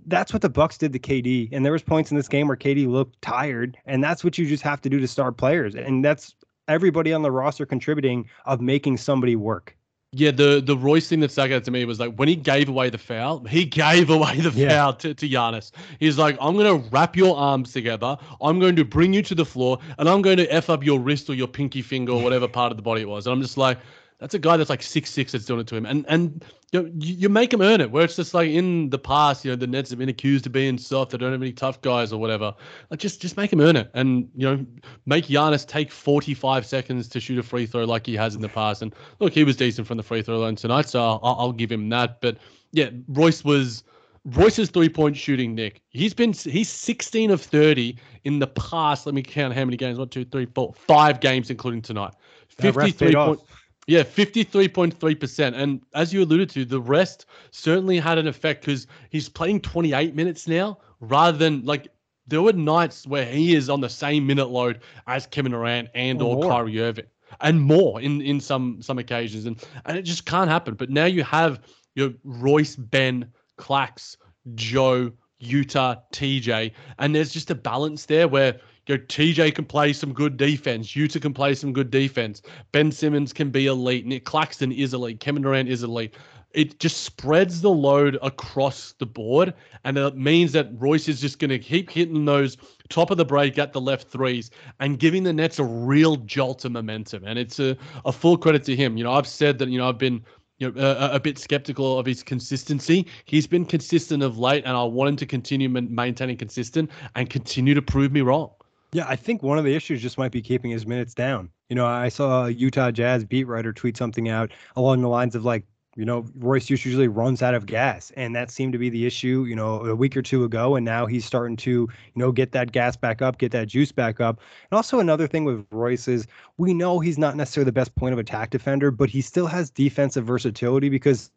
[0.06, 1.50] that's what the Bucks did to KD.
[1.52, 4.46] And there was points in this game where KD looked tired, and that's what you
[4.46, 5.74] just have to do to start players.
[5.74, 6.34] And that's
[6.66, 9.76] everybody on the roster contributing of making somebody work.
[10.12, 12.70] Yeah, the the Royce thing that stuck out to me was like when he gave
[12.70, 14.68] away the foul, he gave away the yeah.
[14.70, 15.70] foul to, to Giannis.
[16.00, 19.44] He's like, I'm gonna wrap your arms together, I'm going to bring you to the
[19.44, 22.48] floor, and I'm going to F up your wrist or your pinky finger or whatever
[22.48, 23.26] part of the body it was.
[23.26, 23.76] And I'm just like,
[24.18, 26.82] that's a guy that's like six six that's doing it to him, and and you,
[26.82, 27.92] know, you, you make him earn it.
[27.92, 30.52] Where it's just like in the past, you know, the Nets have been accused of
[30.52, 31.12] being soft.
[31.12, 32.52] They don't have any tough guys or whatever.
[32.90, 34.66] Like just just make him earn it, and you know,
[35.06, 38.42] make Giannis take forty five seconds to shoot a free throw like he has in
[38.42, 38.82] the past.
[38.82, 41.70] And look, he was decent from the free throw line tonight, so I'll, I'll give
[41.70, 42.20] him that.
[42.20, 42.38] But
[42.72, 43.84] yeah, Royce was.
[44.32, 45.80] Royce's three point shooting, Nick.
[45.88, 49.06] He's been he's 16 of 30 in the past.
[49.06, 49.98] Let me count how many games.
[49.98, 52.12] One, two, three, four, five games, including tonight.
[52.48, 53.40] 53 point.
[53.88, 55.54] Yeah, 53.3%.
[55.56, 60.14] And as you alluded to, the rest certainly had an effect because he's playing 28
[60.14, 61.88] minutes now rather than like
[62.26, 66.20] there were nights where he is on the same minute load as Kevin Durant and
[66.20, 67.06] oh, or, or Kyrie Irving
[67.40, 70.74] and more in in some some occasions and and it just can't happen.
[70.74, 71.60] But now you have
[71.94, 74.18] your Royce, Ben, Clax,
[74.54, 79.92] Joe, Yuta, TJ, and there's just a balance there where you know, TJ can play
[79.92, 80.88] some good defense.
[80.88, 82.42] Yuta can play some good defense.
[82.72, 84.06] Ben Simmons can be elite.
[84.06, 85.20] Nick Claxton is elite.
[85.20, 86.14] Kevin Durant is elite.
[86.54, 89.52] It just spreads the load across the board.
[89.84, 92.56] And it means that Royce is just going to keep hitting those
[92.88, 96.64] top of the break at the left threes and giving the Nets a real jolt
[96.64, 97.24] of momentum.
[97.26, 98.96] And it's a, a full credit to him.
[98.96, 100.24] You know, I've said that, you know, I've been
[100.58, 103.06] you know, a, a, bit skeptical of his consistency.
[103.26, 107.74] He's been consistent of late, and I want him to continue maintaining consistent and continue
[107.74, 108.50] to prove me wrong.
[108.92, 111.50] Yeah, I think one of the issues just might be keeping his minutes down.
[111.68, 115.34] You know, I saw a Utah Jazz beat writer tweet something out along the lines
[115.34, 118.88] of like, you know, Royce usually runs out of gas, and that seemed to be
[118.88, 121.88] the issue, you know, a week or two ago, and now he's starting to, you
[122.14, 124.40] know, get that gas back up, get that juice back up.
[124.70, 128.12] And also another thing with Royce is we know he's not necessarily the best point
[128.12, 131.32] of attack defender, but he still has defensive versatility because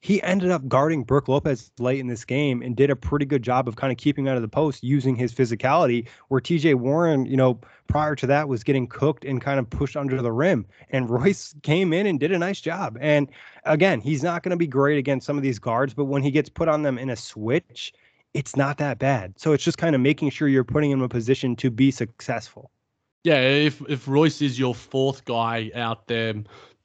[0.00, 3.42] he ended up guarding Brook Lopez late in this game and did a pretty good
[3.42, 6.06] job of kind of keeping out of the post using his physicality.
[6.28, 9.96] Where TJ Warren, you know, prior to that was getting cooked and kind of pushed
[9.96, 10.66] under the rim.
[10.90, 12.98] And Royce came in and did a nice job.
[13.00, 13.28] And
[13.64, 16.30] again, he's not going to be great against some of these guards, but when he
[16.30, 17.92] gets put on them in a switch,
[18.34, 19.38] it's not that bad.
[19.38, 21.90] So it's just kind of making sure you're putting him in a position to be
[21.90, 22.70] successful.
[23.24, 26.34] Yeah, if if Royce is your fourth guy out there,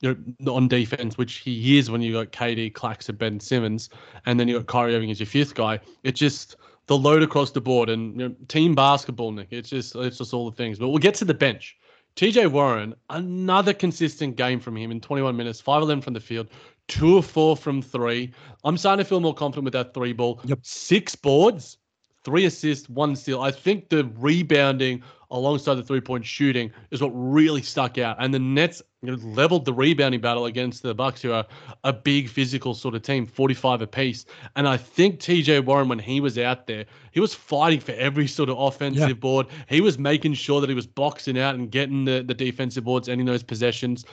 [0.01, 3.89] you know, on defense, which he is when you got KD, Clax, Claxton, Ben Simmons,
[4.25, 5.79] and then you got Kyrie Irving as your fifth guy.
[6.03, 9.47] It's just the load across the board and you know, team basketball, Nick.
[9.51, 10.79] It's just it's just all the things.
[10.79, 11.77] But we'll get to the bench.
[12.15, 16.47] TJ Warren, another consistent game from him in 21 minutes, 5 11 from the field,
[16.89, 18.33] 2 of 4 from 3.
[18.65, 20.41] I'm starting to feel more confident with that three ball.
[20.43, 20.59] Yep.
[20.61, 21.77] Six boards,
[22.25, 23.41] three assists, one steal.
[23.41, 28.17] I think the rebounding alongside the three point shooting is what really stuck out.
[28.19, 31.45] And the Nets you know, leveled the rebounding battle against the Bucks, who are
[31.83, 34.25] a big physical sort of team, 45 apiece.
[34.55, 38.27] And I think TJ Warren, when he was out there, he was fighting for every
[38.27, 39.13] sort of offensive yeah.
[39.13, 39.47] board.
[39.67, 43.09] He was making sure that he was boxing out and getting the, the defensive boards,
[43.09, 44.05] ending those possessions.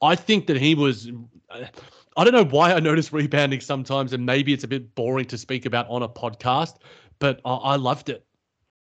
[0.00, 1.10] I think that he was.
[2.16, 5.38] I don't know why I notice rebounding sometimes, and maybe it's a bit boring to
[5.38, 6.76] speak about on a podcast,
[7.18, 8.24] but I, I loved it.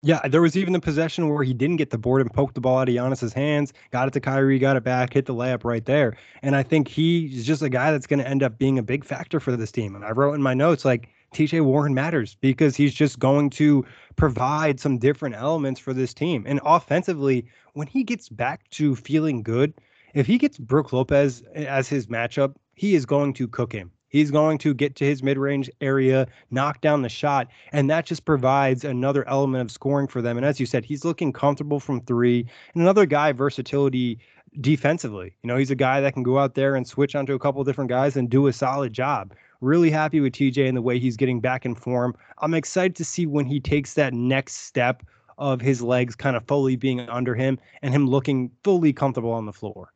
[0.02, 2.60] Yeah, there was even the possession where he didn't get the board and poked the
[2.60, 5.64] ball out of Giannis's hands, got it to Kyrie, got it back, hit the layup
[5.64, 6.16] right there.
[6.42, 9.04] And I think he's just a guy that's going to end up being a big
[9.04, 9.96] factor for this team.
[9.96, 13.84] And I wrote in my notes like TJ Warren matters because he's just going to
[14.14, 16.44] provide some different elements for this team.
[16.46, 19.74] And offensively, when he gets back to feeling good,
[20.14, 23.90] if he gets Brook Lopez as his matchup, he is going to cook him.
[24.08, 28.06] He's going to get to his mid range area, knock down the shot, and that
[28.06, 30.36] just provides another element of scoring for them.
[30.36, 32.46] And as you said, he's looking comfortable from three.
[32.74, 34.18] And another guy, versatility
[34.60, 35.34] defensively.
[35.42, 37.62] You know, he's a guy that can go out there and switch onto a couple
[37.64, 39.34] different guys and do a solid job.
[39.60, 42.16] Really happy with TJ and the way he's getting back in form.
[42.38, 45.02] I'm excited to see when he takes that next step
[45.36, 49.46] of his legs kind of fully being under him and him looking fully comfortable on
[49.46, 49.92] the floor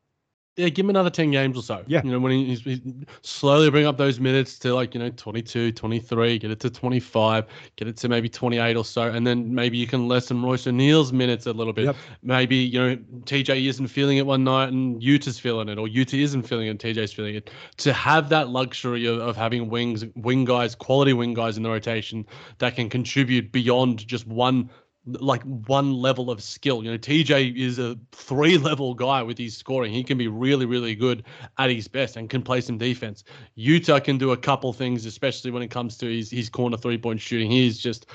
[0.56, 1.82] yeah, give him another 10 games or so.
[1.86, 2.02] Yeah.
[2.04, 2.80] You know, when he's, he's,
[3.22, 7.46] slowly bring up those minutes to like, you know, 22, 23, get it to 25,
[7.76, 9.02] get it to maybe 28 or so.
[9.04, 11.86] And then maybe you can lessen Royce O'Neale's minutes a little bit.
[11.86, 11.96] Yep.
[12.22, 16.20] Maybe, you know, TJ isn't feeling it one night and Yuta's feeling it, or Yuta
[16.20, 17.50] isn't feeling it and TJ's feeling it.
[17.78, 21.70] To have that luxury of, of having wings, wing guys, quality wing guys in the
[21.70, 22.26] rotation
[22.58, 24.68] that can contribute beyond just one
[25.06, 26.84] like one level of skill.
[26.84, 29.92] You know, TJ is a three level guy with his scoring.
[29.92, 31.24] He can be really, really good
[31.58, 33.24] at his best and can play some defense.
[33.58, 36.98] Yuta can do a couple things, especially when it comes to his, his corner three
[36.98, 37.50] point shooting.
[37.50, 38.06] He's just,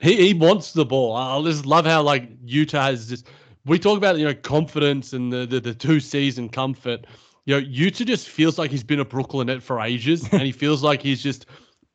[0.00, 1.16] he, he wants the ball.
[1.16, 3.28] I just love how like Yuta has just,
[3.64, 7.06] we talk about, you know, confidence and the, the, the two season comfort.
[7.46, 10.52] You know, Yuta just feels like he's been a Brooklyn net for ages and he
[10.52, 11.46] feels like he's just,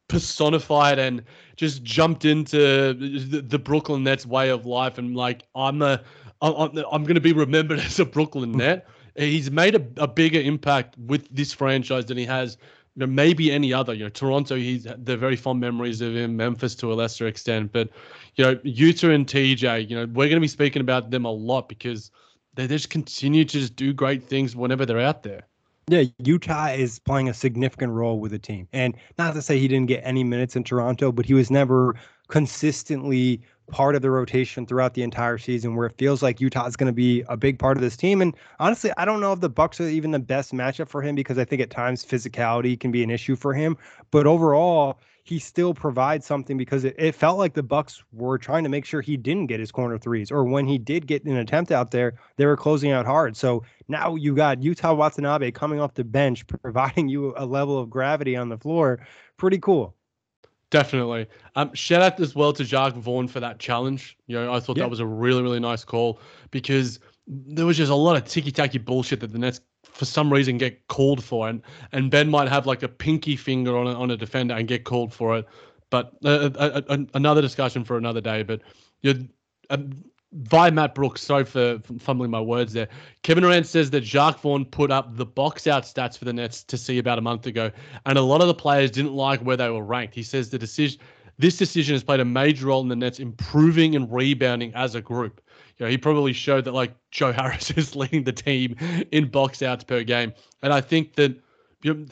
[0.10, 1.24] personified and
[1.56, 2.58] just jumped into
[2.94, 6.02] the, the Brooklyn Nets way of life and like I'm a
[6.42, 8.58] I'm, I'm going to be remembered as a Brooklyn hmm.
[8.58, 8.88] Net.
[9.16, 12.58] He's made a, a bigger impact with this franchise than he has
[12.96, 13.94] you know, maybe any other.
[13.94, 16.38] You know, Toronto, he's the very fond memories of him.
[16.38, 17.90] Memphis to a lesser extent, but
[18.36, 19.90] you know, Yuta and TJ.
[19.90, 22.12] You know, we're going to be speaking about them a lot because
[22.56, 25.49] they just continue to just do great things whenever they're out there.
[25.90, 28.68] Yeah, Yuta is playing a significant role with the team.
[28.74, 31.96] And not to say he didn't get any minutes in Toronto, but he was never
[32.28, 36.76] consistently part of the rotation throughout the entire season where it feels like Yuta is
[36.76, 39.42] going to be a big part of this team and honestly I don't know if
[39.42, 42.80] the Bucks are even the best matchup for him because I think at times physicality
[42.80, 43.78] can be an issue for him
[44.10, 48.64] but overall he still provides something because it, it felt like the Bucks were trying
[48.64, 51.38] to make sure he didn't get his corner threes, or when he did get an
[51.38, 53.38] attempt out there, they were closing out hard.
[53.38, 57.90] So now you got Yuta Watanabe coming off the bench, providing you a level of
[57.90, 59.06] gravity on the floor.
[59.38, 59.96] Pretty cool.
[60.72, 61.26] Definitely.
[61.56, 64.18] Um, shout out as well to Jacque Vaughn for that challenge.
[64.28, 64.84] You know, I thought yeah.
[64.84, 66.20] that was a really, really nice call
[66.52, 67.00] because
[67.30, 70.58] there was just a lot of ticky tacky bullshit that the Nets for some reason
[70.58, 71.62] get called for, and
[71.92, 74.84] and Ben might have like a pinky finger on a, on a defender and get
[74.84, 75.46] called for it.
[75.92, 78.44] But uh, uh, uh, another discussion for another day.
[78.44, 78.62] But
[79.02, 79.26] you know,
[79.70, 82.88] um, by Matt Brooks, sorry for fumbling my words there.
[83.24, 86.64] Kevin Durant says that Jacque Vaughn put up the box out stats for the Nets
[86.64, 87.72] to see about a month ago,
[88.06, 90.16] and a lot of the players didn't like where they were ranked.
[90.16, 91.00] He says the decision,
[91.38, 95.02] this decision has played a major role in the Nets improving and rebounding as a
[95.02, 95.42] group
[95.80, 98.76] you know, he probably showed that like Joe Harris is leading the team
[99.12, 100.34] in box outs per game.
[100.62, 101.36] And I think that
[101.82, 102.06] you know,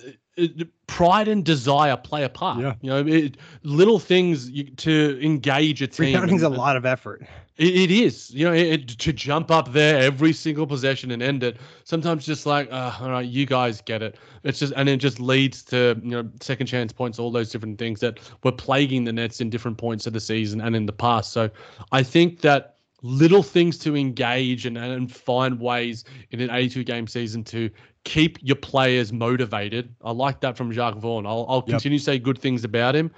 [0.87, 2.59] pride and desire play a part.
[2.59, 2.75] Yeah.
[2.81, 6.13] You know, it, little things you, to engage a team.
[6.13, 7.23] Rebounding's a lot of effort.
[7.57, 8.31] It, it is.
[8.31, 11.57] You know, it, to jump up there every single possession and end it.
[11.83, 14.17] Sometimes just like, uh, all right, you guys get it.
[14.43, 17.79] It's just, and it just leads to you know second chance points, all those different
[17.79, 20.93] things that were plaguing the Nets in different points of the season and in the
[20.93, 21.33] past.
[21.33, 21.49] So
[21.91, 22.76] I think that
[23.07, 27.69] little things to engage and, and find ways in an 82 game season to
[28.03, 29.93] keep your players motivated.
[30.03, 31.25] I like that from Jacque Vaughn.
[31.25, 31.75] I'll, I'll yep.
[31.75, 33.11] continue to say good things about him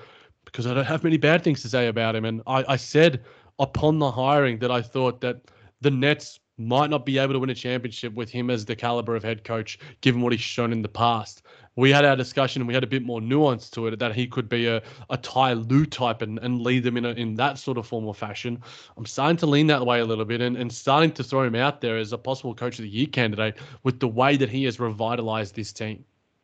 [0.46, 2.26] because I don't have many bad things to say about him.
[2.26, 3.24] And I, I said
[3.58, 5.42] upon the hiring that I thought that
[5.82, 9.16] the Nets might not be able to win a championship with him as the caliber
[9.16, 11.42] of head coach, given what he's shown in the past
[11.80, 14.28] we had our discussion and we had a bit more nuance to it that he
[14.28, 17.58] could be a, a Ty Lue type and, and lead them in a, in that
[17.58, 18.62] sort of form or fashion.
[18.98, 21.56] I'm starting to lean that way a little bit and, and starting to throw him
[21.56, 24.66] out there as a possible coach of the year candidate with the way that he
[24.66, 26.04] has revitalized this team.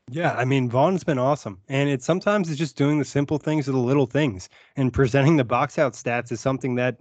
[0.09, 3.67] Yeah, I mean Vaughn's been awesome, and it's sometimes it's just doing the simple things
[3.67, 6.99] or the little things, and presenting the box out stats is something that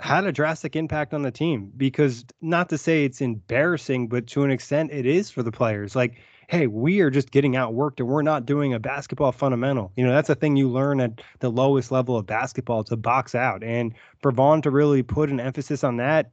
[0.00, 1.72] had a drastic impact on the team.
[1.76, 5.96] Because not to say it's embarrassing, but to an extent it is for the players.
[5.96, 6.18] Like
[6.48, 9.92] hey, we are just getting outworked and we're not doing a basketball fundamental.
[9.96, 13.34] You know, that's a thing you learn at the lowest level of basketball to box
[13.34, 13.62] out.
[13.62, 16.30] And for Vaughn to really put an emphasis on that,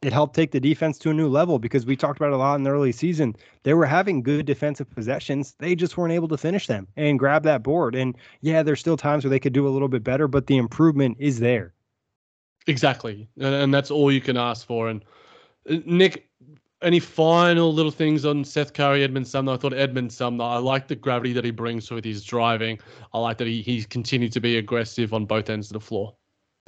[0.00, 2.54] it helped take the defense to a new level because we talked about a lot
[2.54, 3.34] in the early season.
[3.64, 5.56] They were having good defensive possessions.
[5.58, 7.96] They just weren't able to finish them and grab that board.
[7.96, 10.56] And yeah, there's still times where they could do a little bit better, but the
[10.56, 11.74] improvement is there.
[12.68, 13.26] Exactly.
[13.40, 14.88] And that's all you can ask for.
[14.88, 15.04] And
[15.68, 16.28] uh, Nick,
[16.82, 19.52] any final little things on Seth Curry, Edmond Sumner?
[19.52, 22.78] I thought Edmond Sumner, I like the gravity that he brings with his driving.
[23.12, 26.14] I like that he, he's continued to be aggressive on both ends of the floor.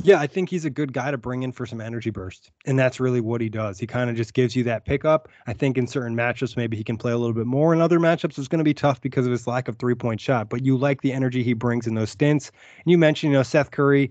[0.03, 2.51] Yeah, I think he's a good guy to bring in for some energy burst.
[2.65, 3.79] And that's really what he does.
[3.79, 5.29] He kind of just gives you that pickup.
[5.47, 7.75] I think in certain matchups, maybe he can play a little bit more.
[7.75, 10.19] In other matchups, it's going to be tough because of his lack of three point
[10.19, 10.49] shot.
[10.49, 12.51] But you like the energy he brings in those stints.
[12.83, 14.11] And you mentioned, you know, Seth Curry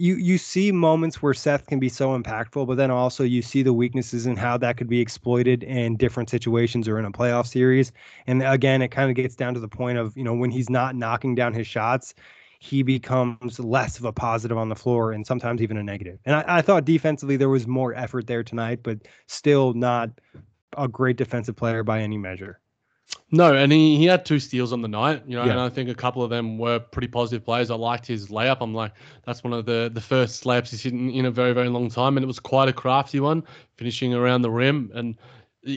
[0.00, 3.62] you you see moments where Seth can be so impactful, but then also you see
[3.62, 7.46] the weaknesses and how that could be exploited in different situations or in a playoff
[7.46, 7.92] series.
[8.26, 10.70] And again, it kind of gets down to the point of you know when he's
[10.70, 12.14] not knocking down his shots,
[12.60, 16.18] he becomes less of a positive on the floor and sometimes even a negative.
[16.24, 20.10] And I, I thought defensively there was more effort there tonight, but still not
[20.78, 22.58] a great defensive player by any measure.
[23.32, 25.52] No, and he, he had two steals on the night, you know, yeah.
[25.52, 27.70] and I think a couple of them were pretty positive plays.
[27.70, 28.58] I liked his layup.
[28.60, 28.92] I'm like,
[29.24, 31.88] that's one of the the first layups he's hit in, in a very very long
[31.88, 33.44] time, and it was quite a crafty one,
[33.76, 34.90] finishing around the rim.
[34.94, 35.16] And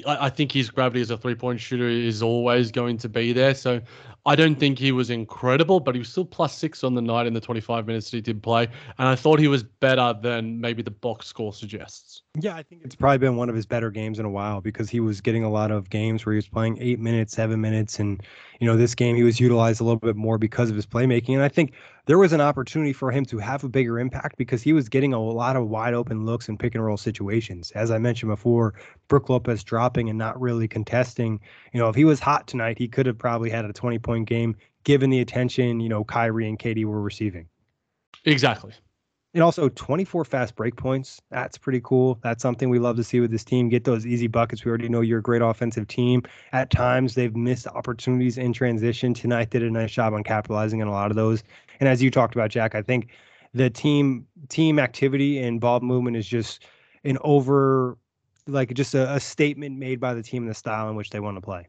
[0.08, 3.34] I, I think his gravity as a three point shooter is always going to be
[3.34, 3.54] there.
[3.54, 3.82] So
[4.26, 7.28] I don't think he was incredible, but he was still plus six on the night
[7.28, 8.70] in the 25 minutes that he did play.
[8.98, 12.22] And I thought he was better than maybe the box score suggests.
[12.40, 14.90] Yeah, I think it's probably been one of his better games in a while because
[14.90, 18.00] he was getting a lot of games where he was playing eight minutes, seven minutes.
[18.00, 18.24] And,
[18.62, 21.34] you know, this game he was utilized a little bit more because of his playmaking.
[21.34, 21.74] And I think
[22.06, 25.14] there was an opportunity for him to have a bigger impact because he was getting
[25.14, 27.72] a lot of wide open looks in pick and roll situations.
[27.72, 28.74] As I mentioned before,
[29.08, 31.40] Brook Lopez dropping and not really contesting.
[31.74, 34.28] You know, if he was hot tonight, he could have probably had a 20 point
[34.28, 37.48] game given the attention, you know, Kyrie and KD were receiving.
[38.26, 38.74] Exactly.
[39.34, 41.20] And also 24 fast break points.
[41.32, 42.20] That's pretty cool.
[42.22, 43.68] That's something we love to see with this team.
[43.68, 44.64] Get those easy buckets.
[44.64, 46.22] We already know you're a great offensive team.
[46.52, 49.16] At times, they've missed opportunities in transition.
[49.16, 51.44] Tonight did a nice job on capitalizing on a lot of those.
[51.80, 53.10] And as you talked about, Jack, I think
[53.54, 56.66] the team team activity and ball movement is just
[57.04, 57.98] an over
[58.48, 61.20] like just a, a statement made by the team and the style in which they
[61.20, 61.68] want to play.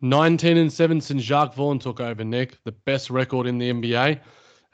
[0.00, 2.56] 19 and 7 since Jacque Vaughn took over, Nick.
[2.64, 4.20] The best record in the NBA.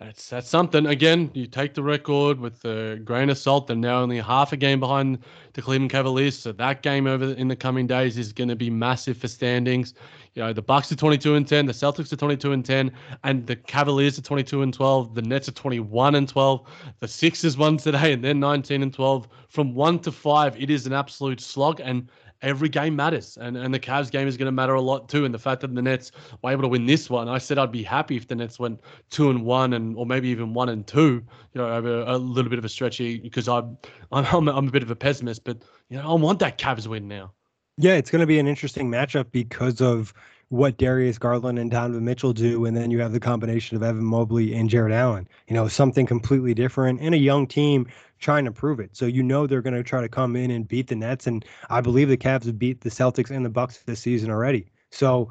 [0.04, 0.84] That's that's something.
[0.86, 3.68] Again, you take the record with a grain of salt.
[3.68, 5.18] They're now only half a game behind
[5.54, 8.68] the Cleveland Cavaliers, so that game over in the coming days is going to be
[8.68, 9.94] massive for standings.
[10.34, 12.92] You know, the Bucks are 22 and 10, the Celtics are 22 and 10,
[13.22, 15.14] and the Cavaliers are 22 and 12.
[15.14, 16.68] The Nets are 21 and 12.
[17.00, 19.26] The Sixers won today, and they're 19 and 12.
[19.48, 22.10] From one to five, it is an absolute slog, and
[22.44, 23.36] every game matters.
[23.40, 25.24] And and the Cavs game is going to matter a lot too.
[25.24, 27.72] And the fact that the Nets were able to win this one, I said I'd
[27.72, 28.80] be happy if the Nets went
[29.10, 32.50] two and one and or maybe even one and two, you know, over a little
[32.50, 33.76] bit of a stretch here because I'm
[34.12, 37.08] I'm I'm a bit of a pessimist, but you know, I want that Cavs win
[37.08, 37.32] now.
[37.76, 40.14] Yeah, it's going to be an interesting matchup because of
[40.48, 44.04] what Darius Garland and Donovan Mitchell do, and then you have the combination of Evan
[44.04, 45.28] Mobley and Jarrett Allen.
[45.48, 47.86] You know, something completely different and a young team
[48.18, 48.90] trying to prove it.
[48.96, 51.44] So you know they're going to try to come in and beat the Nets, and
[51.70, 54.66] I believe the Cavs have beat the Celtics and the Bucks this season already.
[54.90, 55.30] So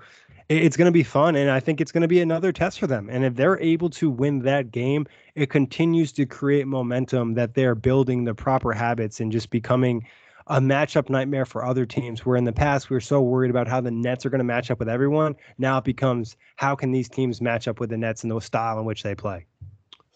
[0.50, 2.88] it's going to be fun, and I think it's going to be another test for
[2.88, 3.10] them.
[3.10, 7.76] And if they're able to win that game, it continues to create momentum that they're
[7.76, 10.06] building the proper habits and just becoming
[10.48, 12.26] a matchup nightmare for other teams.
[12.26, 14.46] Where in the past we were so worried about how the Nets are going to
[14.46, 15.36] match up with everyone.
[15.58, 18.80] Now it becomes how can these teams match up with the Nets and the style
[18.80, 19.46] in which they play.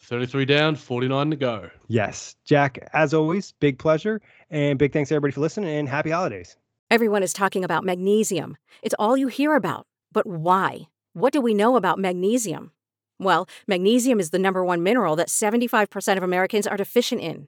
[0.01, 1.69] 33 down, 49 to go.
[1.87, 2.35] Yes.
[2.45, 4.21] Jack, as always, big pleasure.
[4.49, 6.55] And big thanks to everybody for listening and happy holidays.
[6.89, 8.55] Everyone is talking about magnesium.
[8.81, 9.85] It's all you hear about.
[10.13, 10.87] But why?
[11.11, 12.71] What do we know about magnesium?
[13.19, 17.47] Well, magnesium is the number one mineral that 75% of Americans are deficient in.